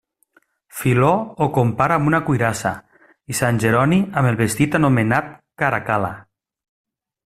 Filó 0.77 1.09
ho 1.41 1.47
compara 1.57 1.99
amb 2.01 2.09
una 2.13 2.21
cuirassa 2.31 2.73
i 3.35 3.39
sant 3.43 3.63
Jeroni 3.67 4.03
amb 4.09 4.33
el 4.33 4.43
vestit 4.43 4.83
anomenat 4.83 5.33
caracal·la. 5.65 6.15